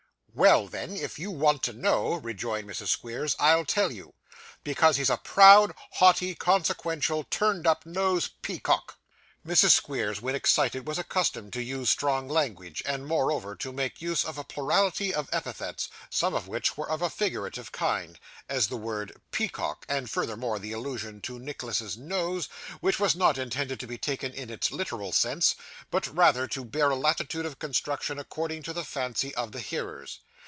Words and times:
'Well, 0.33 0.67
then, 0.69 0.95
if 0.95 1.19
you 1.19 1.29
want 1.29 1.61
to 1.63 1.73
know,' 1.73 2.13
rejoined 2.13 2.65
Mrs. 2.65 2.87
Squeers, 2.87 3.35
'I'll 3.37 3.65
tell 3.65 3.91
you. 3.91 4.13
Because 4.63 4.95
he's 4.95 5.09
a 5.09 5.17
proud, 5.17 5.75
haughty, 5.95 6.35
consequential, 6.35 7.25
turned 7.25 7.67
up 7.67 7.85
nosed 7.85 8.41
peacock.' 8.41 8.97
Mrs. 9.43 9.71
Squeers, 9.71 10.21
when 10.21 10.35
excited, 10.35 10.87
was 10.87 10.99
accustomed 10.99 11.51
to 11.53 11.63
use 11.63 11.89
strong 11.89 12.29
language, 12.29 12.83
and, 12.85 13.07
moreover, 13.07 13.55
to 13.55 13.71
make 13.73 13.99
use 13.99 14.23
of 14.23 14.37
a 14.37 14.43
plurality 14.43 15.11
of 15.15 15.27
epithets, 15.31 15.89
some 16.11 16.35
of 16.35 16.47
which 16.47 16.77
were 16.77 16.87
of 16.87 17.01
a 17.01 17.09
figurative 17.09 17.71
kind, 17.71 18.19
as 18.47 18.67
the 18.67 18.77
word 18.77 19.19
peacock, 19.31 19.83
and 19.89 20.11
furthermore 20.11 20.59
the 20.59 20.73
allusion 20.73 21.19
to 21.21 21.39
Nicholas's 21.39 21.97
nose, 21.97 22.49
which 22.81 22.99
was 22.99 23.15
not 23.15 23.39
intended 23.39 23.79
to 23.79 23.87
be 23.87 23.97
taken 23.97 24.31
in 24.31 24.51
its 24.51 24.69
literal 24.71 25.11
sense, 25.11 25.55
but 25.89 26.05
rather 26.15 26.45
to 26.47 26.63
bear 26.63 26.91
a 26.91 26.95
latitude 26.95 27.45
of 27.47 27.57
construction 27.57 28.19
according 28.19 28.61
to 28.61 28.73
the 28.73 28.85
fancy 28.85 29.33
of 29.33 29.53
the 29.53 29.59
hearers. 29.61 30.19